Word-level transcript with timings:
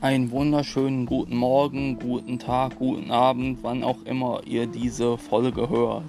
Einen 0.00 0.30
wunderschönen 0.30 1.06
guten 1.06 1.34
Morgen, 1.34 1.98
guten 1.98 2.38
Tag, 2.38 2.78
guten 2.78 3.10
Abend, 3.10 3.58
wann 3.62 3.82
auch 3.82 4.04
immer 4.04 4.42
ihr 4.46 4.68
diese 4.68 5.18
Folge 5.18 5.68
hört. 5.68 6.04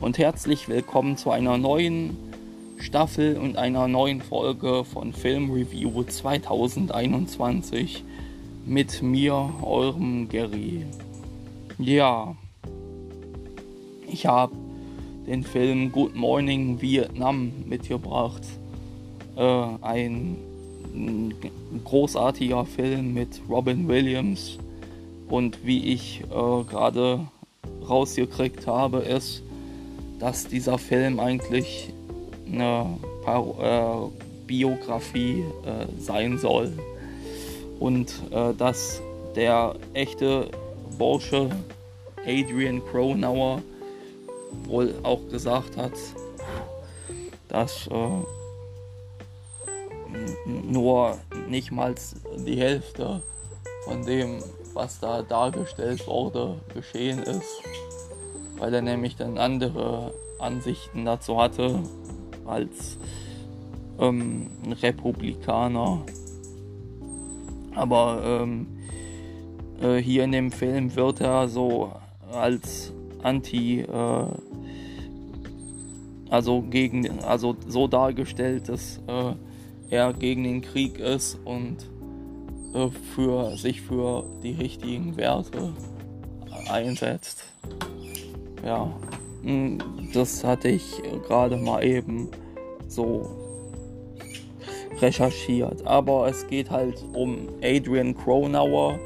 Und 0.00 0.16
herzlich 0.16 0.66
willkommen 0.66 1.18
zu 1.18 1.30
einer 1.30 1.58
neuen 1.58 2.16
Staffel 2.78 3.36
und 3.36 3.58
einer 3.58 3.86
neuen 3.86 4.22
Folge 4.22 4.84
von 4.84 5.12
Film 5.12 5.50
Review 5.50 6.04
2021 6.04 8.02
mit 8.64 9.02
mir, 9.02 9.52
eurem 9.60 10.30
Gary. 10.30 10.86
Ja, 11.78 12.34
ich 14.10 14.24
habe 14.24 14.56
den 15.26 15.42
Film 15.42 15.92
Good 15.92 16.16
Morning 16.16 16.80
Vietnam 16.80 17.52
mitgebracht. 17.66 18.46
Äh, 19.36 19.66
ein 19.82 20.38
ein 20.94 21.34
großartiger 21.84 22.64
Film 22.66 23.14
mit 23.14 23.40
Robin 23.48 23.88
Williams. 23.88 24.58
Und 25.28 25.64
wie 25.64 25.92
ich 25.92 26.22
äh, 26.22 26.64
gerade 26.64 27.26
rausgekriegt 27.88 28.66
habe, 28.66 28.98
ist, 28.98 29.42
dass 30.18 30.46
dieser 30.46 30.78
Film 30.78 31.20
eigentlich 31.20 31.92
eine 32.46 32.98
Par 33.24 34.10
äh, 34.12 34.46
Biografie 34.46 35.44
äh, 35.64 35.86
sein 36.00 36.38
soll. 36.38 36.72
Und 37.78 38.12
äh, 38.30 38.52
dass 38.54 39.00
der 39.36 39.76
echte 39.94 40.48
Bursche 40.98 41.50
Adrian 42.26 42.82
Cronauer 42.90 43.62
wohl 44.66 44.94
auch 45.02 45.20
gesagt 45.30 45.76
hat, 45.76 45.92
dass 47.48 47.86
äh, 47.86 47.92
nur 50.70 51.18
nicht 51.48 51.72
mal 51.72 51.94
die 52.46 52.56
Hälfte 52.56 53.22
von 53.84 54.04
dem, 54.04 54.38
was 54.74 55.00
da 55.00 55.22
dargestellt 55.22 56.06
wurde, 56.06 56.60
geschehen 56.74 57.20
ist, 57.20 57.62
weil 58.58 58.74
er 58.74 58.82
nämlich 58.82 59.16
dann 59.16 59.38
andere 59.38 60.12
Ansichten 60.38 61.04
dazu 61.04 61.40
hatte 61.40 61.80
als 62.46 62.98
ähm, 63.98 64.48
Republikaner. 64.82 66.02
Aber 67.74 68.22
ähm, 68.24 68.66
äh, 69.80 69.96
hier 69.96 70.24
in 70.24 70.32
dem 70.32 70.50
Film 70.50 70.94
wird 70.94 71.20
er 71.20 71.48
so 71.48 71.92
als 72.32 72.92
Anti, 73.22 73.80
äh, 73.80 74.26
also 76.30 76.62
gegen, 76.62 77.20
also 77.20 77.56
so 77.66 77.86
dargestellt, 77.86 78.68
dass 78.68 78.98
äh, 79.06 79.34
er 79.90 80.12
gegen 80.12 80.44
den 80.44 80.62
Krieg 80.62 80.98
ist 80.98 81.38
und 81.44 81.78
äh, 82.74 82.88
für 83.14 83.56
sich 83.56 83.82
für 83.82 84.24
die 84.42 84.52
richtigen 84.52 85.16
Werte 85.16 85.72
einsetzt. 86.70 87.44
Ja, 88.64 88.92
hm, 89.42 89.78
das 90.14 90.44
hatte 90.44 90.68
ich 90.68 91.02
gerade 91.26 91.56
mal 91.56 91.84
eben 91.84 92.28
so 92.86 93.28
recherchiert. 95.00 95.84
Aber 95.86 96.28
es 96.28 96.46
geht 96.46 96.70
halt 96.70 97.04
um 97.14 97.48
Adrian 97.62 98.14
Cronauer, 98.14 98.98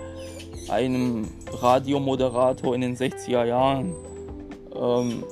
einem 0.68 1.28
Radiomoderator 1.52 2.74
in 2.74 2.80
den 2.80 2.96
60er 2.96 3.44
Jahren, 3.44 3.94
ähm, 4.74 5.24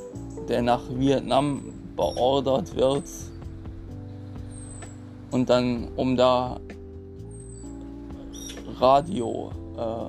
der 0.48 0.62
nach 0.62 0.82
Vietnam 0.90 1.72
beordert 1.96 2.74
wird 2.76 3.04
und 5.32 5.50
dann 5.50 5.88
um 5.96 6.16
da 6.16 6.60
Radio 8.78 9.50
äh, 9.76 10.08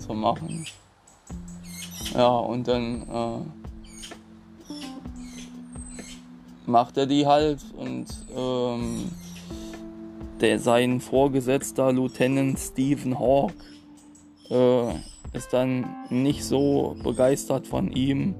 zu 0.00 0.14
machen. 0.14 0.66
Ja, 2.14 2.28
und 2.28 2.66
dann 2.66 3.02
äh, 3.02 3.38
macht 6.66 6.96
er 6.96 7.06
die 7.06 7.26
halt 7.26 7.60
und 7.76 8.06
ähm, 8.34 9.10
der, 10.40 10.58
sein 10.58 11.00
Vorgesetzter 11.00 11.92
Lieutenant 11.92 12.58
Stephen 12.58 13.18
Hawk 13.18 13.52
äh, 14.50 14.88
ist 15.32 15.52
dann 15.52 15.86
nicht 16.08 16.44
so 16.44 16.96
begeistert 17.02 17.66
von 17.66 17.92
ihm 17.92 18.34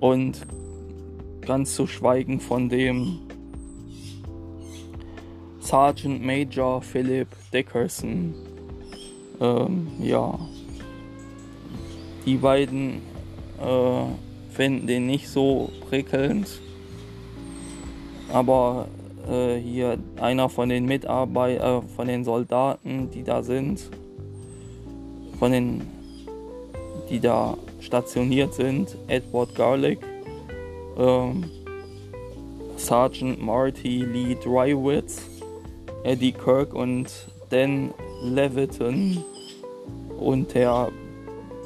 und 0.00 0.46
ganz 1.40 1.74
zu 1.74 1.86
schweigen 1.86 2.40
von 2.40 2.68
dem 2.68 3.29
Sergeant 5.70 6.20
Major 6.20 6.82
Philip 6.82 7.28
Dickerson. 7.52 8.34
Ähm, 9.40 9.86
ja. 10.00 10.36
Die 12.26 12.36
beiden 12.36 13.00
äh, 13.62 14.52
finden 14.52 14.88
den 14.88 15.06
nicht 15.06 15.28
so 15.28 15.70
prickelnd. 15.88 16.48
Aber 18.32 18.88
äh, 19.30 19.58
hier 19.58 19.96
einer 20.20 20.48
von 20.48 20.70
den 20.70 20.86
Mitarbeitern, 20.86 21.84
äh, 21.84 21.88
von 21.94 22.08
den 22.08 22.24
Soldaten, 22.24 23.08
die 23.12 23.22
da 23.22 23.44
sind, 23.44 23.90
von 25.38 25.52
den, 25.52 25.82
die 27.08 27.20
da 27.20 27.56
stationiert 27.78 28.54
sind, 28.54 28.96
Edward 29.06 29.54
Garlick, 29.54 30.00
ähm, 30.98 31.44
Sergeant 32.76 33.40
Marty 33.40 34.04
Lee 34.04 34.34
Drywitz, 34.34 35.29
Eddie 36.02 36.32
Kirk 36.32 36.72
und 36.74 37.10
Dan 37.50 37.92
Leviton 38.22 39.22
und 40.18 40.54
der 40.54 40.90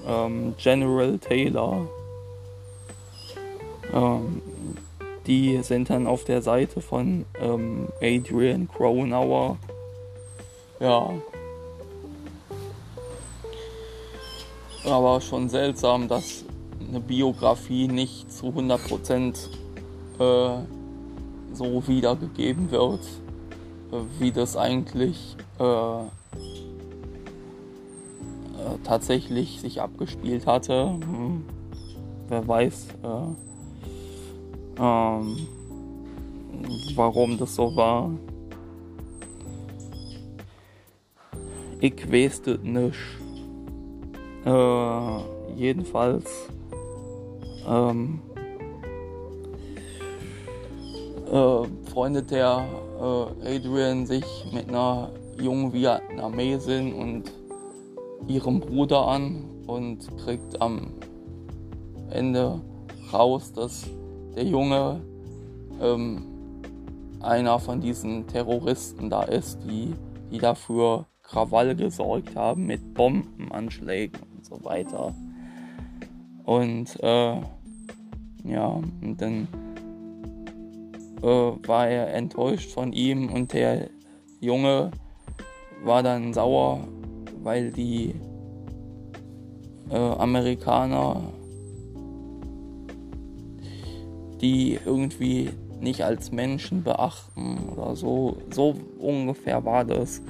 ähm, 0.07 0.55
General 0.59 1.19
Taylor. 1.19 1.87
Ähm, 3.93 4.43
die 5.27 5.63
sind 5.63 5.89
dann 5.89 6.07
auf 6.07 6.25
der 6.25 6.43
Seite 6.43 6.81
von 6.81 7.25
ähm, 7.41 7.89
Adrian 8.01 8.69
Cronauer. 8.69 9.57
Ja. 10.81 11.11
Aber 14.85 15.21
schon 15.21 15.49
seltsam, 15.49 16.09
dass 16.09 16.45
eine 16.87 17.01
Biografie 17.01 17.89
nicht 17.89 18.31
zu 18.31 18.49
100% 18.49 19.49
äh, 20.19 20.65
so 21.55 21.89
wiedergegeben 21.89 22.71
wird 22.71 23.01
wie 24.19 24.33
das 24.33 24.57
eigentlich 24.57 25.37
äh, 25.59 25.65
äh, 28.65 28.79
tatsächlich 28.85 29.61
sich 29.61 29.81
abgespielt 29.81 30.47
hatte. 30.47 30.87
Hm. 30.87 31.45
Wer 32.29 32.49
weiß, 32.49 32.87
äh, 33.03 34.83
ähm, 34.83 35.37
warum 36.95 37.37
das 37.39 37.55
so 37.55 37.77
war. 37.77 38.11
Ich 41.81 42.11
weiß 42.11 42.43
das 42.43 42.61
nicht. 42.63 42.99
Äh, 44.47 45.19
jedenfalls 45.57 46.49
ähm, 47.67 48.21
äh, 51.31 51.91
freundet 51.91 52.31
der 52.31 52.67
Adrian 53.05 54.07
sich 54.07 54.25
mit 54.53 54.69
einer 54.69 55.11
jungen 55.39 55.73
Vietnamesin 55.73 56.93
und 56.95 57.33
ihrem 58.27 58.61
Bruder 58.61 59.07
an 59.07 59.45
und 59.67 60.07
kriegt 60.19 60.61
am 60.61 60.93
Ende 62.11 62.61
raus, 63.13 63.53
dass 63.53 63.87
der 64.35 64.45
Junge 64.45 65.01
ähm, 65.81 66.27
einer 67.21 67.59
von 67.59 67.81
diesen 67.81 68.27
Terroristen 68.27 69.11
da 69.11 69.23
ist, 69.23 69.59
die, 69.65 69.95
die 70.31 70.39
dafür 70.39 71.07
Krawall 71.23 71.75
gesorgt 71.75 72.37
haben 72.37 72.67
mit 72.67 72.95
Bombenanschlägen 72.95 74.21
und 74.37 74.45
so 74.45 74.63
weiter. 74.65 75.15
Und 76.45 77.03
äh, 77.03 77.41
ja, 78.45 78.67
und 79.03 79.17
dann 79.19 79.49
äh, 79.53 79.64
war 81.25 81.89
er 81.89 82.13
enttäuscht 82.15 82.71
von 82.71 82.93
ihm 82.93 83.33
und 83.33 83.53
der 83.53 83.89
Junge 84.41 84.91
war 85.83 86.03
dann 86.03 86.33
sauer, 86.33 86.87
weil 87.43 87.71
die 87.71 88.15
äh, 89.91 89.97
Amerikaner 89.97 91.21
die 94.41 94.79
irgendwie 94.85 95.49
nicht 95.81 96.03
als 96.03 96.31
Menschen 96.31 96.83
beachten 96.83 97.59
oder 97.73 97.97
so. 97.97 98.37
So 98.51 98.75
ungefähr 98.99 99.65
war 99.65 99.87
das. 99.87 100.21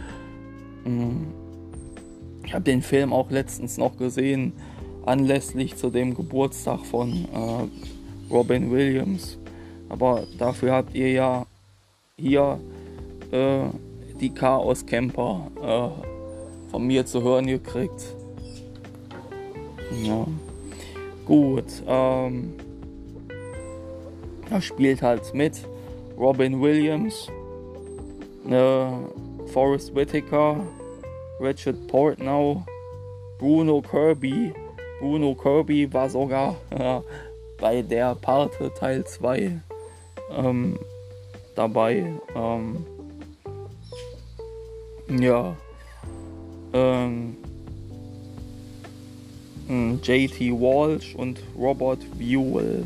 Mhm. 0.84 1.26
Ich 2.44 2.54
habe 2.54 2.64
den 2.64 2.82
Film 2.82 3.12
auch 3.12 3.30
letztens 3.30 3.76
noch 3.76 3.96
gesehen, 3.96 4.52
anlässlich 5.04 5.76
zu 5.76 5.90
dem 5.90 6.14
Geburtstag 6.14 6.84
von 6.86 7.10
äh, 7.10 8.32
Robin 8.32 8.70
Williams. 8.70 9.38
Aber 9.88 10.24
dafür 10.38 10.72
habt 10.72 10.94
ihr 10.94 11.10
ja 11.12 11.46
hier 12.16 12.58
äh, 13.30 13.64
die 14.20 14.30
Chaos 14.30 14.84
Camper 14.86 15.50
äh, 15.62 16.70
von 16.70 16.86
mir 16.86 17.04
zu 17.06 17.22
hören 17.22 17.46
gekriegt. 17.46 18.14
Ja. 20.02 20.26
Gut, 21.26 21.64
ähm, 21.86 22.52
er 24.50 24.60
spielt 24.60 25.02
halt 25.02 25.32
mit 25.32 25.66
Robin 26.18 26.60
Williams, 26.60 27.28
äh, 28.48 28.86
Forrest 29.52 29.94
Whitaker, 29.94 30.60
Richard 31.40 31.86
Portnow, 31.88 32.62
Bruno 33.38 33.80
Kirby. 33.80 34.52
Bruno 35.00 35.34
Kirby 35.34 35.92
war 35.92 36.10
sogar 36.10 36.56
äh, 36.70 37.00
bei 37.58 37.82
der 37.82 38.14
Parte 38.16 38.72
Teil 38.74 39.04
2 39.04 39.60
ähm, 40.30 40.78
dabei. 41.54 42.12
Ähm, 42.34 42.84
ja. 45.20 45.56
Ähm, 46.72 47.36
JT 50.04 50.38
Walsh 50.60 51.14
und 51.14 51.40
Robert 51.56 52.00
Buell. 52.18 52.84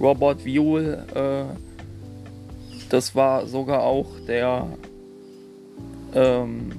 Robert 0.00 0.42
Buell, 0.44 1.04
äh, 1.14 1.44
das 2.90 3.14
war 3.14 3.46
sogar 3.46 3.82
auch 3.82 4.08
der 4.26 4.66
ähm, 6.14 6.72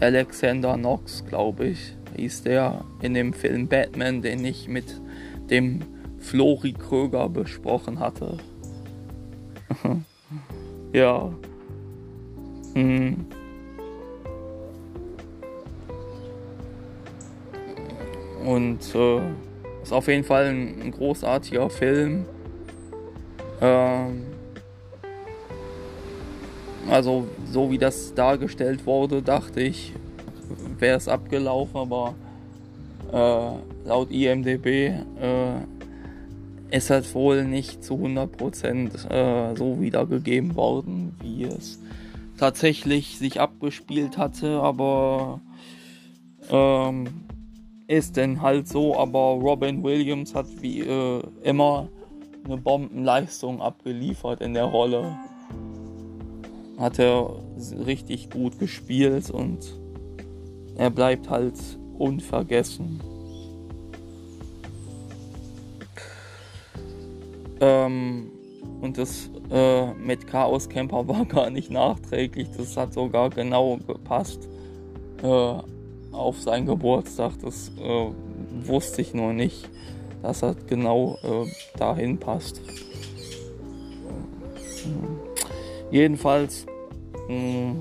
Alexander 0.00 0.74
Knox, 0.74 1.24
glaube 1.26 1.68
ich, 1.68 1.94
hieß 2.16 2.42
der 2.42 2.84
in 3.00 3.14
dem 3.14 3.32
Film 3.32 3.68
Batman, 3.68 4.22
den 4.22 4.44
ich 4.44 4.68
mit 4.68 5.00
dem 5.50 5.80
Flori 6.26 6.72
Kröger 6.72 7.28
besprochen 7.28 8.00
hatte. 8.00 8.36
ja. 10.92 11.32
Hm. 12.74 13.26
Und 18.44 18.94
äh, 18.94 19.20
ist 19.82 19.92
auf 19.92 20.08
jeden 20.08 20.24
Fall 20.24 20.46
ein, 20.46 20.82
ein 20.82 20.90
großartiger 20.90 21.70
Film. 21.70 22.24
Ähm, 23.60 24.24
also 26.90 27.28
so 27.52 27.70
wie 27.70 27.78
das 27.78 28.14
dargestellt 28.14 28.84
wurde, 28.84 29.22
dachte 29.22 29.60
ich, 29.60 29.92
wäre 30.80 30.96
es 30.96 31.06
abgelaufen, 31.06 31.76
aber 31.76 32.14
äh, 33.12 33.88
laut 33.88 34.10
IMDB 34.10 34.66
äh, 34.66 35.75
ist 36.76 36.90
halt 36.90 37.12
wohl 37.14 37.44
nicht 37.44 37.82
zu 37.82 37.94
100% 37.94 39.10
äh, 39.10 39.56
so 39.56 39.80
wiedergegeben 39.80 40.54
worden, 40.56 41.14
wie 41.20 41.44
es 41.44 41.80
tatsächlich 42.38 43.18
sich 43.18 43.40
abgespielt 43.40 44.18
hatte, 44.18 44.60
aber 44.60 45.40
ähm, 46.50 47.06
ist 47.88 48.16
denn 48.16 48.42
halt 48.42 48.68
so, 48.68 48.96
aber 48.96 49.18
Robin 49.18 49.82
Williams 49.82 50.34
hat 50.34 50.46
wie 50.60 50.80
äh, 50.80 51.22
immer 51.42 51.88
eine 52.44 52.56
Bombenleistung 52.56 53.60
abgeliefert 53.60 54.40
in 54.40 54.54
der 54.54 54.64
Rolle. 54.64 55.16
Hat 56.78 56.98
er 56.98 57.36
richtig 57.86 58.30
gut 58.30 58.58
gespielt 58.58 59.30
und 59.30 59.58
er 60.76 60.90
bleibt 60.90 61.30
halt 61.30 61.54
unvergessen. 61.98 63.00
Ähm, 67.60 68.30
und 68.80 68.98
das 68.98 69.30
äh, 69.50 69.92
mit 69.94 70.26
Chaos 70.26 70.68
Camper 70.68 71.06
war 71.08 71.24
gar 71.26 71.50
nicht 71.50 71.70
nachträglich, 71.70 72.48
das 72.56 72.76
hat 72.76 72.92
sogar 72.92 73.30
genau 73.30 73.78
gepasst. 73.86 74.48
Äh, 75.22 75.54
auf 76.16 76.40
seinen 76.40 76.66
Geburtstag. 76.66 77.32
Das 77.42 77.70
äh, 77.78 78.10
wusste 78.66 79.02
ich 79.02 79.14
nur 79.14 79.32
nicht, 79.32 79.68
dass 80.22 80.42
er 80.42 80.56
genau 80.66 81.18
äh, 81.22 81.46
dahin 81.78 82.18
passt. 82.18 82.60
Jedenfalls 85.90 86.66
mh, 87.28 87.74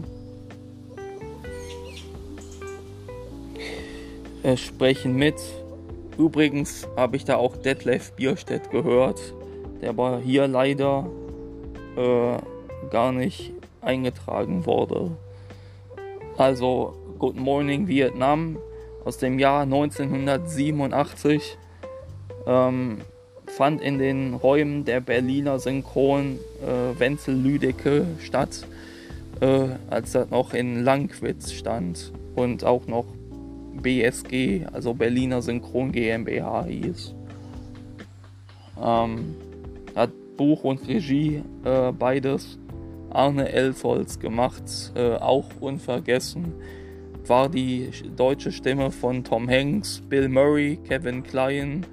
äh, 4.44 4.57
sprechen 4.57 5.16
mit. 5.16 5.36
Übrigens 6.18 6.88
habe 6.95 7.18
ich 7.18 7.25
da 7.25 7.36
auch 7.36 7.57
Detlef 7.57 8.13
Bierstedt 8.13 8.71
gehört, 8.71 9.19
der 9.85 9.91
aber 9.91 10.19
hier 10.19 10.47
leider 10.47 11.07
äh, 11.95 12.37
gar 12.89 13.11
nicht 13.11 13.51
eingetragen 13.81 14.65
wurde. 14.65 15.11
Also 16.37 16.95
Good 17.19 17.35
Morning 17.35 17.87
Vietnam 17.87 18.57
aus 19.05 19.19
dem 19.19 19.37
Jahr 19.37 19.61
1987 19.61 21.57
ähm, 22.47 22.97
fand 23.45 23.79
in 23.81 23.99
den 23.99 24.33
Räumen 24.33 24.85
der 24.85 25.01
Berliner 25.01 25.59
Synchron 25.59 26.39
äh, 26.63 26.99
Wenzel 26.99 27.35
Lüdecke 27.35 28.07
statt, 28.19 28.65
äh, 29.39 29.67
als 29.91 30.13
das 30.13 30.31
noch 30.31 30.55
in 30.55 30.83
Langwitz 30.83 31.51
stand 31.51 32.11
und 32.35 32.63
auch 32.63 32.87
noch 32.87 33.05
BSG, 33.83 34.65
also 34.73 34.95
Berliner 34.95 35.43
Synchron 35.43 35.91
GmbH 35.91 36.65
hieß. 36.65 37.13
Ähm, 38.83 39.35
Buch 40.37 40.63
und 40.63 40.87
Regie 40.87 41.43
äh, 41.63 41.91
beides 41.91 42.59
Arne 43.09 43.51
Elsolz 43.51 44.19
gemacht, 44.19 44.63
äh, 44.95 45.15
auch 45.15 45.49
unvergessen 45.59 46.53
war 47.29 47.49
die 47.49 47.89
deutsche 48.15 48.51
Stimme 48.51 48.91
von 48.91 49.23
Tom 49.23 49.49
Hanks, 49.49 50.01
Bill 50.09 50.29
Murray, 50.29 50.77
Kevin 50.87 51.23
Klein, 51.23 51.85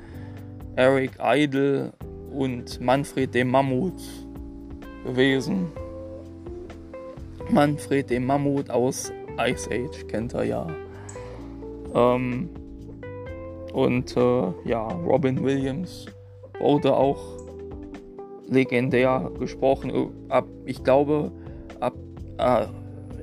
Eric 0.76 1.12
Idle 1.22 1.92
und 2.32 2.80
Manfred 2.80 3.34
dem 3.34 3.50
Mammut 3.50 4.00
gewesen. 5.04 5.68
Manfred 7.50 8.10
dem 8.10 8.26
Mammut 8.26 8.70
aus 8.70 9.12
Ice 9.38 9.68
Age 9.70 10.06
kennt 10.08 10.34
er 10.34 10.44
ja. 10.44 10.66
Ähm, 11.94 12.48
und 13.72 14.16
äh, 14.16 14.42
ja, 14.64 14.88
Robin 14.88 15.42
Williams 15.42 16.06
wurde 16.58 16.94
auch 16.94 17.41
legendär 18.52 19.30
gesprochen. 19.38 20.10
Ab, 20.28 20.46
ich 20.66 20.84
glaube, 20.84 21.32
ab, 21.80 21.94
äh, 22.38 22.66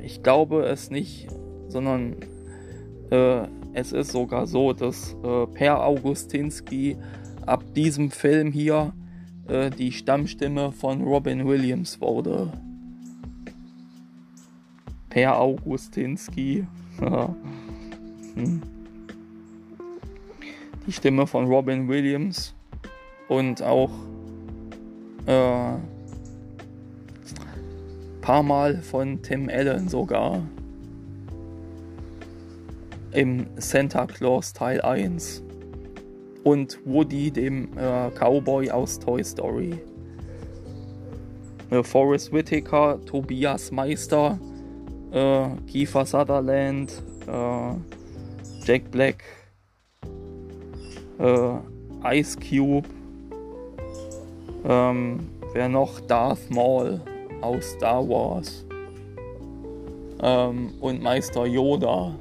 ich 0.04 0.24
glaube 0.24 0.64
es 0.64 0.90
nicht 0.90 1.30
sondern 1.70 2.16
äh, 3.12 3.48
es 3.74 3.92
ist 3.92 4.12
sogar 4.12 4.48
so, 4.48 4.74
dass 4.74 5.16
äh, 5.24 5.46
Per 5.48 5.84
Augustinski 5.84 6.98
ab 7.46 7.64
diesem 7.76 8.12
Film 8.12 8.52
hier 8.52 8.94
äh, 9.48 9.70
die 9.70 9.92
Stammstimme 9.92 10.72
von 10.72 11.04
Robin 11.04 11.48
Williams 11.48 12.02
wurde. 12.02 12.52
Per 15.10 15.40
Augustinski. 15.40 16.68
hm. 17.00 18.62
Die 20.86 20.92
Stimme 20.92 21.28
von 21.28 21.46
Robin 21.46 21.88
Williams 21.88 22.56
und 23.28 23.62
auch 23.62 23.92
äh, 25.26 25.74
paar 28.22 28.44
Mal 28.44 28.78
von 28.82 29.22
Tim 29.22 29.50
Allen 29.50 29.88
sogar 29.88 30.42
im 33.12 33.48
Santa 33.58 34.06
Claus 34.06 34.54
Teil 34.54 34.82
1 34.82 35.44
und 36.44 36.80
Woody, 36.86 37.32
dem 37.32 37.78
äh, 37.78 38.12
Cowboy 38.12 38.70
aus 38.70 39.00
Toy 39.00 39.24
Story. 39.24 39.80
Äh, 41.70 41.84
Forrest 41.84 42.32
Whitaker, 42.32 43.00
Tobias 43.06 43.72
Meister, 43.72 44.40
äh, 45.12 45.48
Kiefer 45.68 46.06
Sutherland, 46.06 46.92
äh, 47.28 47.74
Jack 48.66 48.92
Black, 48.92 49.24
äh, 51.20 52.18
Ice 52.18 52.38
Cube, 52.40 52.88
ähm, 54.70 55.28
wer 55.54 55.68
noch? 55.68 56.00
Darth 56.02 56.50
Maul 56.50 57.02
aus 57.42 57.72
Star 57.72 58.08
Wars 58.08 58.66
ähm, 60.22 60.74
und 60.80 61.02
Meister 61.02 61.46
Yoda 61.46 62.16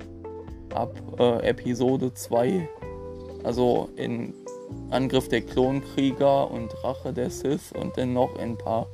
ab 0.75 0.95
äh, 1.19 1.49
Episode 1.49 2.13
2, 2.13 2.69
also 3.45 3.89
in 3.97 4.35
Angriff 4.91 5.29
der 5.29 5.43
Klonkrieger 5.43 6.51
und 6.51 6.73
Rache 6.83 7.13
der 7.13 7.31
Sith 7.31 7.73
und 7.73 7.97
dann 7.97 8.15
noch 8.15 8.37
ein 8.39 8.57
paar 8.57 8.87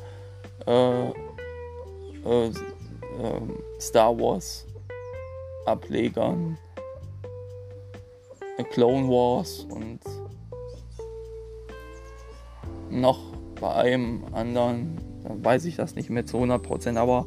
äh, 0.66 1.08
äh, 1.08 2.50
ähm, 3.20 3.58
Star 3.80 4.18
Wars 4.18 4.66
Ablegern, 5.66 6.58
Clone 8.70 9.08
Wars 9.08 9.66
und 9.70 10.00
noch 12.90 13.34
bei 13.64 13.73
einem 13.76 14.25
anderen, 14.33 14.99
weiß 15.23 15.64
ich 15.64 15.76
das 15.76 15.94
nicht 15.94 16.11
mehr 16.11 16.26
zu 16.26 16.37
100%, 16.37 16.99
aber 16.99 17.26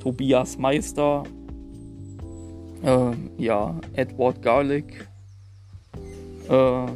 Tobias 0.00 0.58
Meister, 0.58 1.22
äh, 2.82 3.12
ja, 3.38 3.78
Edward 3.94 4.42
Garlick, 4.42 5.08
äh, 6.48 6.86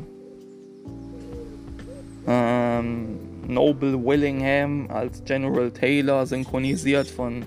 ähm, 2.27 3.19
Noble 3.47 4.05
Willingham 4.05 4.91
als 4.91 5.23
General 5.23 5.71
Taylor, 5.71 6.27
synchronisiert 6.27 7.07
von 7.07 7.45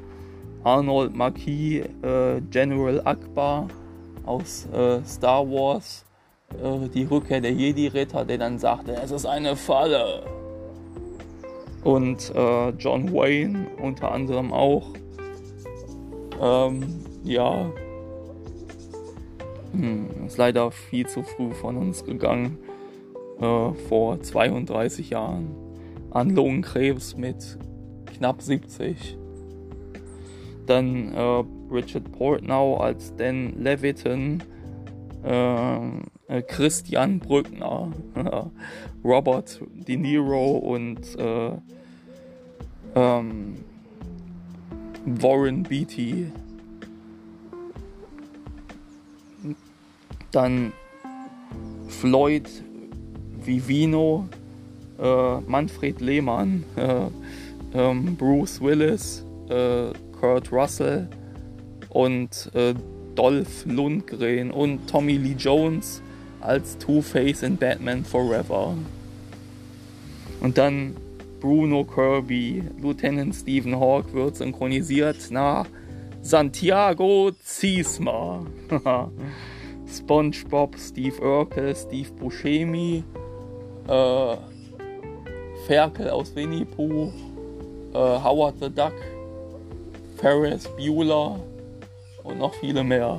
Arnold 0.64 1.14
Marquis, 1.14 1.84
äh, 2.04 2.40
General 2.52 3.02
Akbar 3.04 3.68
aus 4.26 4.66
äh, 4.74 5.04
Star 5.04 5.46
Wars, 5.46 6.06
äh, 6.54 6.88
die 6.88 7.04
Rückkehr 7.04 7.42
der 7.42 7.52
Jedi-Ritter, 7.52 8.24
der 8.24 8.38
dann 8.38 8.60
sagte, 8.60 8.94
es 8.94 9.12
ist 9.12 9.26
eine 9.26 9.58
Falle. 9.58 10.37
Und 11.88 12.36
äh, 12.36 12.70
John 12.72 13.14
Wayne 13.14 13.68
unter 13.82 14.12
anderem 14.12 14.52
auch. 14.52 14.90
Ähm, 16.42 16.84
ja, 17.24 17.72
hm, 19.72 20.08
ist 20.26 20.38
leider 20.38 20.70
viel 20.72 21.08
zu 21.08 21.24
früh 21.24 21.54
von 21.54 21.78
uns 21.78 22.04
gegangen, 22.04 22.58
äh, 23.40 23.72
vor 23.88 24.22
32 24.22 25.12
Jahren, 25.12 25.56
an 26.12 26.32
Lungenkrebs 26.32 27.16
mit 27.16 27.58
knapp 28.18 28.42
70. 28.42 29.18
Dann 30.66 31.14
äh, 31.14 31.44
Richard 31.72 32.12
Portnow 32.12 32.82
als 32.82 33.16
Dan 33.16 33.64
Leviton, 33.64 34.44
äh, 35.24 35.78
äh 35.78 35.80
Christian 36.48 37.20
Brückner, 37.20 37.92
Robert 39.04 39.62
De 39.74 39.96
Niro 39.96 40.58
und 40.58 41.00
äh, 41.18 41.52
ähm, 42.96 43.56
Warren 45.06 45.64
Beatty. 45.64 46.32
Dann 50.32 50.74
Floyd 51.88 52.50
Vivino, 53.46 54.28
äh, 55.00 55.40
Manfred 55.42 56.02
Lehmann, 56.02 56.66
äh, 56.76 57.08
ähm, 57.74 58.18
Bruce 58.18 58.60
Willis, 58.60 59.26
äh, 59.50 59.94
Kurt 60.20 60.52
Russell 60.52 61.08
und 61.90 62.52
äh, 62.54 62.74
Dolph 63.16 63.66
Lundgren 63.66 64.52
und 64.52 64.88
Tommy 64.88 65.16
Lee 65.16 65.36
Jones 65.38 66.02
als 66.42 66.78
Two-Face 66.78 67.44
in 67.44 67.58
Batman 67.58 68.06
Forever. 68.06 68.76
Und 70.40 70.58
dann 70.58 70.96
Bruno 71.40 71.84
Kirby, 71.84 72.64
Lieutenant 72.82 73.36
Stephen 73.36 73.80
Hawke 73.80 74.14
wird 74.14 74.38
synchronisiert 74.38 75.30
nach 75.30 75.68
Santiago 76.22 77.32
Ziesma. 77.44 78.46
SpongeBob, 79.88 80.76
Steve 80.78 81.22
Urkel, 81.22 81.76
Steve 81.76 82.12
Buscemi, 82.20 83.04
äh, 83.88 84.38
Ferkel 85.66 86.10
aus 86.10 86.36
Winnie 86.36 86.66
Pooh, 86.66 87.12
äh, 87.94 87.98
Howard 87.98 88.56
the 88.60 88.70
Duck, 88.70 88.94
Ferris 90.18 90.68
Bueller 90.78 91.40
und 92.24 92.40
noch 92.40 92.54
viele 92.56 92.84
mehr. 92.84 93.18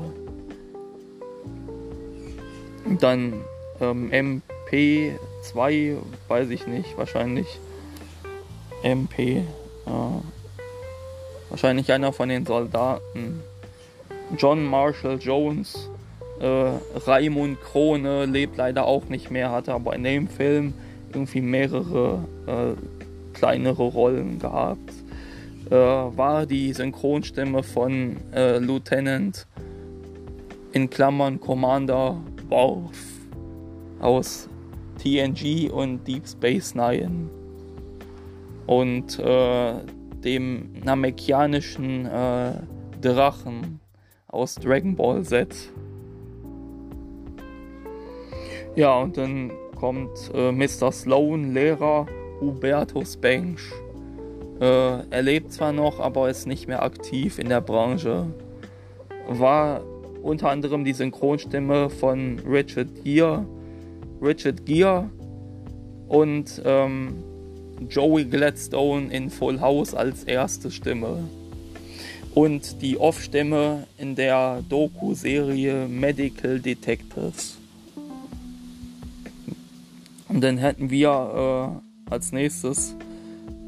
Dann 3.01 3.45
ähm, 3.81 4.11
MP2, 4.11 5.97
weiß 6.29 6.51
ich 6.51 6.67
nicht, 6.67 6.97
wahrscheinlich 6.97 7.47
MP. 8.83 9.39
Äh, 9.39 9.45
wahrscheinlich 11.51 11.93
einer 11.93 12.13
von 12.13 12.29
den 12.29 12.47
Soldaten. 12.47 13.43
John 14.37 14.65
Marshall 14.65 15.19
Jones, 15.19 15.89
äh, 16.41 16.71
Raimund 17.07 17.61
Krone 17.61 18.27
lebt 18.27 18.57
leider 18.57 18.85
auch 18.85 19.05
nicht 19.05 19.31
mehr, 19.31 19.51
hatte 19.51 19.73
aber 19.73 19.95
in 19.95 20.05
dem 20.05 20.29
Film 20.29 20.75
irgendwie 21.13 21.41
mehrere 21.41 22.25
äh, 22.47 23.35
kleinere 23.35 23.85
Rollen 23.85 24.39
gehabt 24.39 24.93
äh, 25.71 25.75
war 25.75 26.47
die 26.47 26.73
Synchronstimme 26.73 27.63
von 27.63 28.17
äh, 28.33 28.59
Lieutenant 28.59 29.47
in 30.73 30.89
Klammern 30.89 31.41
Commander 31.41 32.17
Worf 32.49 32.97
aus 34.01 34.49
TNG 35.03 35.71
und 35.71 36.07
Deep 36.07 36.27
Space 36.27 36.75
Nine 36.75 37.29
und 38.67 39.19
äh, 39.19 39.75
dem 40.25 40.73
namekianischen 40.85 42.07
äh, 42.07 42.53
Drachen 43.01 43.81
aus 44.27 44.57
Dragon 44.57 44.97
Ball 44.97 45.23
Z. 45.23 45.55
Ja, 48.75 48.99
und 48.99 49.17
dann 49.17 49.53
kommt 49.77 50.31
äh, 50.35 50.53
Mr. 50.53 50.93
Sloan, 50.93 51.53
Lehrer 51.53 52.07
Hubertus 52.41 53.17
Bench 53.17 53.73
äh, 54.61 55.09
er 55.11 55.23
lebt 55.23 55.53
zwar 55.53 55.73
noch, 55.73 56.01
aber 56.01 56.29
ist 56.29 56.47
nicht 56.47 56.67
mehr 56.67 56.83
aktiv 56.83 57.39
in 57.39 57.49
der 57.49 57.61
Branche. 57.61 58.27
War 59.29 59.83
unter 60.29 60.51
anderem 60.51 60.85
die 60.85 60.93
Synchronstimme 60.93 61.89
von 61.89 62.39
Richard 62.41 63.03
Gere, 63.03 63.47
Richard 64.21 64.67
Gere 64.67 65.09
und 66.09 66.61
ähm, 66.65 67.15
Joey 67.89 68.25
Gladstone 68.27 69.13
in 69.13 69.31
Full 69.31 69.61
House 69.61 69.95
als 69.95 70.25
erste 70.25 70.71
Stimme. 70.71 71.25
Und 72.35 72.83
die 72.83 72.99
Off-Stimme 72.99 73.87
in 73.97 74.15
der 74.15 74.63
Doku-Serie 74.69 75.89
Medical 75.89 76.61
Detectives. 76.61 77.57
Und 80.29 80.43
dann 80.43 80.59
hätten 80.59 80.91
wir 80.91 81.81
äh, 82.07 82.13
als 82.13 82.33
nächstes 82.33 82.95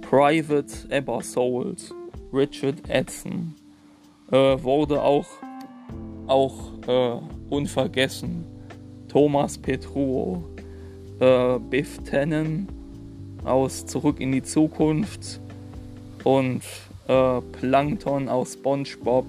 Private 0.03 0.73
Ebersouls, 0.91 1.95
Richard 2.33 2.89
Edson, 2.89 3.55
äh, 4.31 4.37
wurde 4.63 5.03
auch, 5.03 5.27
auch 6.31 6.55
äh, 6.87 7.19
unvergessen. 7.51 8.45
Thomas 9.09 9.59
Petruo, 9.59 10.45
äh, 11.19 11.59
Biff 11.59 11.99
Tannen 12.05 12.69
aus 13.45 13.87
Zurück 13.87 14.21
in 14.21 14.33
die 14.33 14.43
Zukunft 14.43 15.41
und 16.25 16.63
äh, 17.09 17.41
Plankton 17.41 18.29
aus 18.29 18.53
SpongeBob 18.55 19.27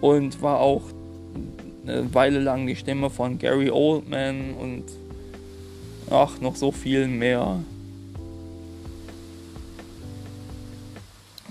und 0.00 0.40
war 0.42 0.60
auch 0.60 0.82
eine 1.84 2.14
Weile 2.14 2.38
lang 2.38 2.66
die 2.66 2.76
Stimme 2.76 3.10
von 3.10 3.38
Gary 3.38 3.70
Oldman 3.70 4.54
und 4.54 4.84
ach, 6.10 6.40
noch 6.40 6.56
so 6.56 6.70
viel 6.70 7.08
mehr. 7.08 7.60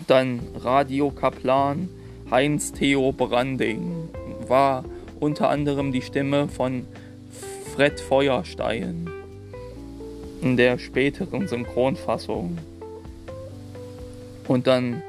Dann 0.07 0.39
Radiokaplan 0.55 1.89
Heinz 2.29 2.71
Theo 2.71 3.11
Branding 3.11 4.09
war 4.49 4.83
unter 5.19 5.49
anderem 5.49 5.91
die 5.91 6.01
Stimme 6.01 6.47
von 6.47 6.85
Fred 7.73 7.99
Feuerstein 7.99 9.09
in 10.41 10.57
der 10.57 10.77
späteren 10.77 11.47
Synchronfassung. 11.47 12.57
Und 14.47 14.67
dann 14.67 15.01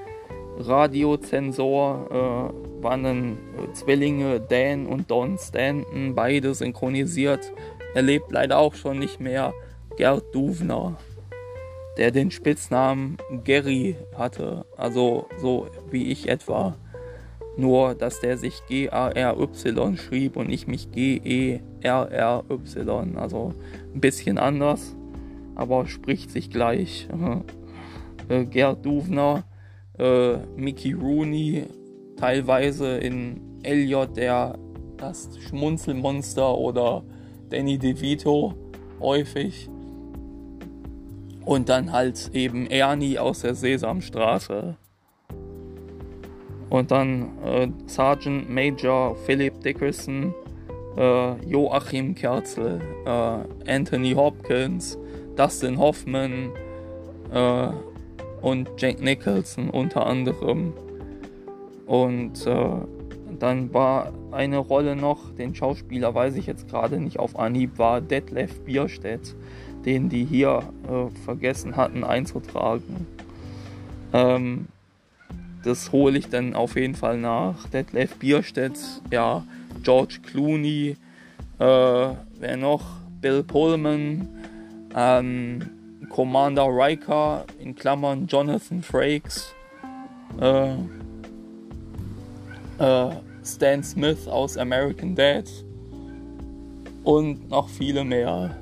Radiozensor 0.58 2.06
äh, 2.10 2.82
waren 2.82 3.02
dann 3.02 3.38
Zwillinge 3.74 4.40
Dan 4.40 4.86
und 4.86 5.10
Don 5.10 5.38
Stanton, 5.38 6.14
beide 6.14 6.54
synchronisiert. 6.54 7.52
Er 7.94 8.02
lebt 8.02 8.32
leider 8.32 8.58
auch 8.58 8.74
schon 8.74 8.98
nicht 8.98 9.20
mehr. 9.20 9.52
Gerd 9.96 10.34
Duvner 10.34 10.96
der 11.96 12.10
den 12.10 12.30
Spitznamen 12.30 13.16
Gary 13.44 13.96
hatte, 14.16 14.66
also 14.76 15.28
so 15.38 15.68
wie 15.90 16.10
ich 16.10 16.28
etwa. 16.28 16.76
Nur, 17.56 17.94
dass 17.94 18.20
der 18.20 18.36
sich 18.36 18.60
G-A-R-Y 18.68 19.96
schrieb 19.96 20.36
und 20.36 20.50
ich 20.50 20.66
mich 20.66 20.90
G-E-R-R-Y. 20.92 21.62
Also 23.16 23.54
ein 23.94 24.00
bisschen 24.00 24.36
anders, 24.38 24.94
aber 25.54 25.86
spricht 25.86 26.30
sich 26.30 26.50
gleich. 26.50 27.08
äh, 28.28 28.44
Gerd 28.44 28.84
Duvner, 28.84 29.44
äh, 29.98 30.36
Mickey 30.56 30.92
Rooney, 30.92 31.64
teilweise 32.16 32.98
in 32.98 33.40
Elliot, 33.62 34.16
der 34.16 34.58
das 34.96 35.30
Schmunzelmonster 35.48 36.56
oder 36.56 37.04
Danny 37.48 37.78
DeVito 37.78 38.54
häufig. 39.00 39.68
Und 41.44 41.68
dann 41.68 41.92
halt 41.92 42.30
eben 42.34 42.66
Ernie 42.66 43.18
aus 43.18 43.40
der 43.40 43.54
Sesamstraße. 43.54 44.76
Und 46.70 46.90
dann 46.90 47.38
äh, 47.44 47.68
Sergeant 47.86 48.50
Major 48.50 49.14
Philip 49.24 49.60
Dickerson, 49.60 50.34
äh, 50.96 51.34
Joachim 51.46 52.14
Kerzel, 52.14 52.80
äh, 53.04 53.70
Anthony 53.70 54.12
Hopkins, 54.12 54.98
Dustin 55.36 55.78
Hoffman 55.78 56.50
äh, 57.32 57.68
und 58.42 58.68
Jack 58.76 59.00
Nicholson 59.00 59.70
unter 59.70 60.06
anderem. 60.06 60.72
Und 61.86 62.44
dann 63.38 63.72
war 63.72 64.12
eine 64.32 64.58
Rolle 64.58 64.96
noch, 64.96 65.32
den 65.32 65.54
Schauspieler 65.54 66.14
weiß 66.14 66.36
ich 66.36 66.46
jetzt 66.46 66.68
gerade 66.68 66.98
nicht 67.00 67.18
auf 67.18 67.38
Anhieb, 67.38 67.78
war 67.78 68.00
Detlef 68.00 68.60
Bierstedt, 68.60 69.34
den 69.84 70.08
die 70.08 70.24
hier 70.24 70.62
äh, 70.88 71.10
vergessen 71.24 71.76
hatten 71.76 72.04
einzutragen. 72.04 73.06
Ähm, 74.12 74.66
das 75.66 75.90
hole 75.90 76.16
ich 76.18 76.28
dann 76.28 76.54
auf 76.54 76.76
jeden 76.76 76.94
Fall 76.94 77.18
nach. 77.18 77.68
Detlef 77.68 78.14
Bierstedt, 78.16 78.78
ja, 79.10 79.44
George 79.82 80.20
Clooney, 80.24 80.96
äh, 81.58 81.64
wer 81.64 82.56
noch? 82.56 82.84
Bill 83.20 83.42
Pullman, 83.42 84.28
ähm, 84.94 85.70
Commander 86.08 86.68
Riker, 86.68 87.44
in 87.58 87.74
Klammern 87.74 88.26
Jonathan 88.28 88.82
Frakes, 88.82 89.52
äh, 90.40 90.74
äh, 92.78 93.10
Stan 93.44 93.82
Smith 93.82 94.28
aus 94.28 94.56
American 94.56 95.16
Dad 95.16 95.50
und 97.02 97.48
noch 97.48 97.68
viele 97.68 98.04
mehr. 98.04 98.56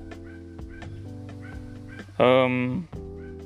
Ähm, 2.18 2.88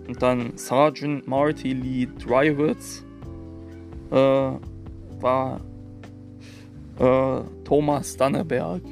und 0.07 0.23
dann 0.23 0.57
Sergeant 0.57 1.27
Marty 1.27 1.73
Lee 1.73 2.07
Drywitz 2.25 3.03
äh, 4.11 4.51
war 5.21 5.61
äh, 6.99 7.41
Thomas 7.65 8.17
Danneberg. 8.17 8.83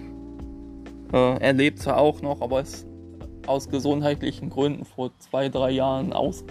Äh, 1.13 1.39
er 1.39 1.53
lebt 1.53 1.81
zwar 1.81 1.99
auch 1.99 2.23
noch, 2.23 2.41
aber 2.41 2.61
ist 2.61 2.87
aus 3.47 3.69
gesundheitlichen 3.69 4.51
Gründen 4.51 4.85
vor 4.85 5.11
zwei, 5.19 5.49
drei 5.49 5.71
Jahren 5.71 6.13
aus 6.13 6.45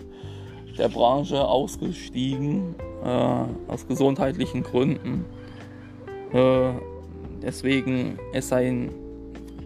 der 0.78 0.90
Branche 0.90 1.46
ausgestiegen. 1.46 2.76
Äh, 3.06 3.72
aus 3.72 3.88
gesundheitlichen 3.88 4.64
Gründen. 4.64 5.26
Äh, 6.34 6.72
deswegen 7.44 8.18
ist 8.34 8.50
sein 8.50 8.90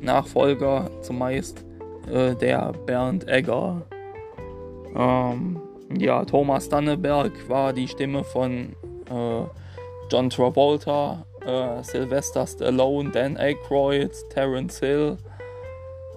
Nachfolger 0.01 0.89
zumeist 1.01 1.65
äh, 2.11 2.35
der 2.35 2.73
Bernd 2.85 3.29
Egger. 3.29 3.81
Ähm, 4.93 5.61
ja, 5.97 6.25
Thomas 6.25 6.67
Danneberg 6.67 7.31
war 7.47 7.71
die 7.71 7.87
Stimme 7.87 8.25
von 8.25 8.75
äh, 9.09 9.43
John 10.11 10.29
Travolta, 10.29 11.25
äh, 11.45 11.83
Sylvester 11.83 12.45
Stallone, 12.47 13.11
Dan 13.11 13.37
Aykroyd, 13.37 14.11
Terence 14.29 14.79
Hill, 14.79 15.17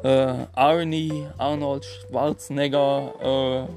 äh, 0.03 0.47
Arnie, 0.55 1.27
Arnold 1.39 1.85
Schwarzenegger, 1.85 3.69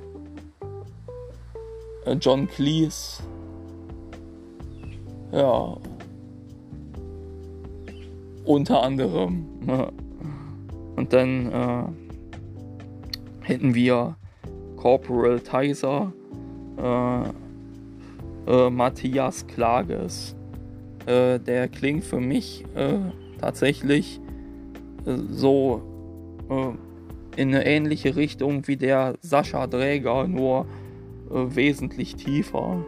äh, 2.05 2.11
äh, 2.11 2.13
John 2.19 2.47
Cleese. 2.47 3.23
Ja. 5.31 5.77
Unter 8.45 8.83
anderem. 8.83 9.45
Und 10.95 11.11
dann 11.11 11.95
hätten 13.41 13.75
wir 13.75 14.15
Corporal 14.77 15.39
Tizer, 15.39 16.13
äh, 16.77 17.44
äh, 18.47 18.69
Matthias 18.69 19.45
Klages. 19.47 20.35
Äh, 21.05 21.39
der 21.39 21.67
klingt 21.67 22.03
für 22.03 22.19
mich 22.19 22.65
äh, 22.75 22.97
tatsächlich 23.39 24.19
äh, 25.05 25.17
so 25.29 25.81
äh, 26.49 27.41
in 27.41 27.49
eine 27.49 27.65
ähnliche 27.65 28.15
Richtung 28.15 28.67
wie 28.67 28.77
der 28.77 29.15
Sascha 29.21 29.67
Dräger, 29.67 30.27
nur 30.27 30.65
wesentlich 31.27 32.15
tiefer 32.15 32.85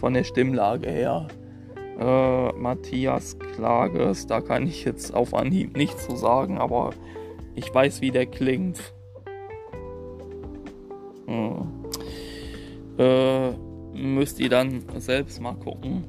von 0.00 0.14
der 0.14 0.24
Stimmlage 0.24 0.88
her. 0.88 1.28
Matthias 2.56 3.36
Klages, 3.38 4.26
da 4.26 4.40
kann 4.40 4.66
ich 4.66 4.84
jetzt 4.84 5.12
auf 5.12 5.34
Anhieb 5.34 5.76
nichts 5.76 6.06
zu 6.06 6.16
sagen, 6.16 6.56
aber 6.56 6.94
ich 7.54 7.74
weiß, 7.74 8.00
wie 8.00 8.12
der 8.12 8.24
klingt. 8.26 8.94
Hm. 11.26 11.84
Äh, 12.96 13.52
müsst 13.94 14.40
ihr 14.40 14.48
dann 14.48 14.82
selbst 14.98 15.40
mal 15.40 15.54
gucken. 15.54 16.04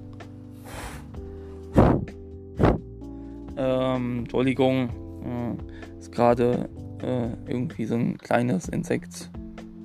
Ähm, 3.58 4.20
Entschuldigung, 4.20 4.90
äh, 5.24 6.00
ist 6.00 6.12
gerade 6.12 6.70
äh, 7.02 7.30
irgendwie 7.48 7.86
so 7.86 7.96
ein 7.96 8.18
kleines 8.18 8.68
Insekt 8.68 9.30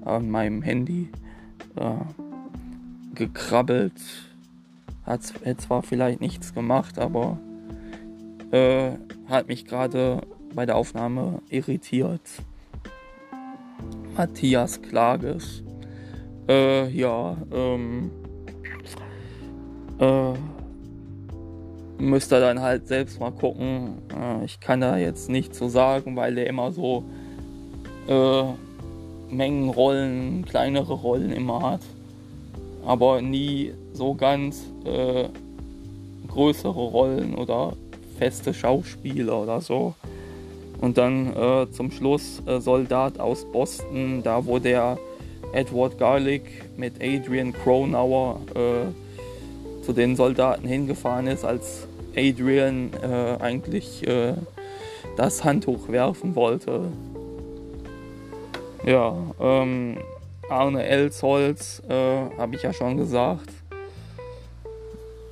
an 0.05 0.31
meinem 0.31 0.63
Handy 0.63 1.09
äh, 1.77 1.93
gekrabbelt. 3.15 4.01
Hat 5.05 5.23
zwar 5.23 5.83
vielleicht 5.83 6.21
nichts 6.21 6.55
gemacht, 6.55 6.99
aber 6.99 7.39
äh, 8.51 8.93
hat 9.27 9.49
mich 9.49 9.65
gerade 9.65 10.23
bei 10.55 10.67
der 10.67 10.77
Aufnahme 10.77 11.41
irritiert. 11.49 12.21
Matthias 14.17 14.83
Klages. 14.83 15.63
Äh, 16.51 16.89
ja, 16.89 17.37
ähm, 17.53 18.11
äh, 20.01 20.33
müsst 22.03 22.33
ihr 22.33 22.41
dann 22.41 22.61
halt 22.61 22.89
selbst 22.89 23.21
mal 23.21 23.31
gucken. 23.31 23.99
Äh, 24.13 24.45
ich 24.47 24.59
kann 24.59 24.81
da 24.81 24.97
jetzt 24.99 25.31
nicht 25.31 25.55
so 25.55 25.69
sagen, 25.69 26.17
weil 26.17 26.35
der 26.35 26.49
immer 26.49 26.73
so 26.73 27.05
äh, 28.09 28.43
Mengenrollen, 29.33 30.45
kleinere 30.45 30.95
Rollen 30.95 31.31
immer 31.31 31.63
hat. 31.63 31.83
Aber 32.85 33.23
nie 33.23 33.73
so 33.93 34.15
ganz 34.15 34.65
äh, 34.85 35.29
größere 36.27 36.81
Rollen 36.81 37.37
oder 37.37 37.75
feste 38.19 38.53
Schauspieler 38.53 39.41
oder 39.41 39.61
so. 39.61 39.95
Und 40.81 40.99
dann 40.99 41.33
äh, 41.37 41.71
zum 41.71 41.93
Schluss 41.93 42.43
äh, 42.47 42.59
Soldat 42.59 43.21
aus 43.21 43.45
Boston, 43.53 44.25
da 44.25 44.45
wo 44.45 44.59
der 44.59 44.99
Edward 45.53 45.99
Garlick 45.99 46.43
mit 46.77 46.95
Adrian 47.03 47.53
Cronauer 47.53 48.41
äh, 48.55 49.85
zu 49.85 49.93
den 49.93 50.17
Soldaten 50.17 50.67
hingefahren 50.67 51.27
ist, 51.27 51.45
als 51.45 51.87
Adrian 52.17 52.91
äh, 53.03 53.43
eigentlich 53.43 54.07
äh, 54.07 54.35
das 55.17 55.45
Handtuch 55.45 55.89
werfen 55.89 56.35
wollte. 56.35 56.93
Ja, 58.85 59.17
ähm, 59.41 59.99
Arne 60.49 60.85
Elsholz, 60.85 61.83
äh, 61.89 61.95
habe 62.39 62.57
ich 62.57 62.63
ja 62.63 62.73
schon 62.73 62.97
gesagt, 62.97 63.51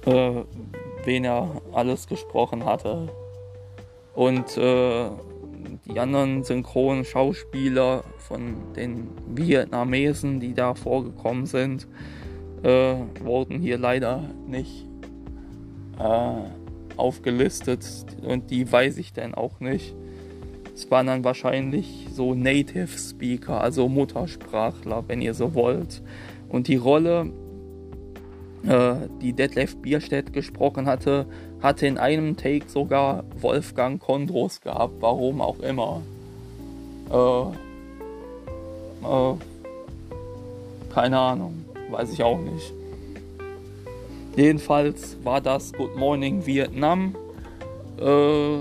äh, 0.07 0.31
wen 1.05 1.25
er 1.25 1.63
alles 1.73 2.07
gesprochen 2.07 2.65
hatte. 2.65 3.09
Und 4.15 4.57
äh, 4.57 5.07
die 5.87 5.99
anderen 5.99 6.45
synchronen 6.45 7.05
Schauspieler 7.05 8.05
von 8.19 8.57
den 8.77 9.09
Vietnamesen, 9.35 10.41
die 10.41 10.55
da 10.55 10.75
vorgekommen 10.75 11.47
sind, 11.47 11.87
äh, 12.63 12.95
wurden 13.23 13.59
hier 13.61 13.79
leider 13.79 14.23
nicht 14.47 14.87
äh, 15.99 16.97
aufgelistet 16.97 17.87
und 18.23 18.51
die 18.51 18.71
weiß 18.71 18.99
ich 18.99 19.13
dann 19.13 19.35
auch 19.35 19.61
nicht. 19.61 19.95
Es 20.75 20.89
waren 20.93 21.09
dann 21.09 21.25
wahrscheinlich 21.25 22.07
so 22.13 22.35
Native 22.35 22.87
Speaker, 22.87 23.61
also 23.61 23.89
Muttersprachler, 23.89 25.05
wenn 25.09 25.21
ihr 25.21 25.35
so 25.35 25.55
wollt. 25.55 26.03
Und 26.49 26.69
die 26.69 26.77
Rolle, 26.77 27.33
äh, 28.65 28.95
die 29.21 29.33
Detlef 29.33 29.77
Bierstedt 29.79 30.33
gesprochen 30.33 30.87
hatte, 30.87 31.27
hatte 31.63 31.87
in 31.87 31.99
einem 31.99 32.37
Take 32.37 32.69
sogar 32.69 33.25
Wolfgang 33.41 34.01
Kondros 34.01 34.61
gehabt, 34.61 34.95
warum 35.01 35.41
auch 35.41 35.61
immer. 35.61 36.03
Äh, 37.11 37.43
äh, 39.07 39.35
keine 40.95 41.19
Ahnung, 41.19 41.65
weiß 41.91 42.13
ich 42.13 42.23
auch 42.23 42.39
nicht. 42.39 42.73
Jedenfalls 44.37 45.17
war 45.25 45.41
das 45.41 45.73
Good 45.73 45.97
Morning 45.97 46.47
Vietnam. 46.47 47.17
Äh, 48.01 48.59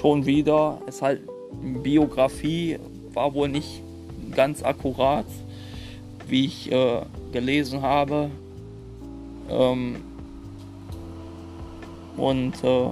schon 0.00 0.24
wieder, 0.24 0.78
ist 0.86 1.02
halt 1.02 1.22
Biografie, 1.82 2.78
war 3.12 3.34
wohl 3.34 3.48
nicht 3.48 3.82
ganz 4.34 4.62
akkurat, 4.62 5.26
wie 6.28 6.46
ich 6.46 6.70
äh, 6.70 7.02
gelesen 7.32 7.82
habe. 7.82 8.30
Ähm, 9.50 9.96
und 12.20 12.62
äh, 12.62 12.88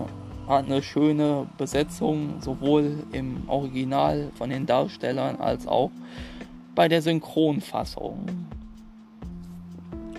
hat 0.48 0.66
eine 0.66 0.82
schöne 0.82 1.46
Besetzung, 1.58 2.40
sowohl 2.40 3.04
im 3.12 3.42
Original 3.48 4.30
von 4.34 4.50
den 4.50 4.64
Darstellern 4.64 5.36
als 5.36 5.66
auch 5.66 5.90
bei 6.74 6.88
der 6.88 7.02
Synchronfassung. 7.02 8.26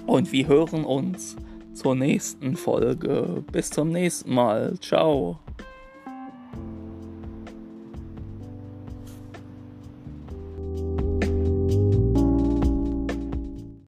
Und 0.06 0.32
wir 0.32 0.48
hören 0.48 0.86
uns 0.86 1.36
zur 1.74 1.96
nächsten 1.96 2.56
Folge. 2.56 3.44
Bis 3.52 3.70
zum 3.70 3.90
nächsten 3.90 4.34
Mal. 4.34 4.76
Ciao. 4.80 5.40